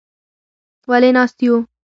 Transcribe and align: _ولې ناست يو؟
_ولې 0.89 1.09
ناست 1.15 1.37
يو؟ 1.45 1.55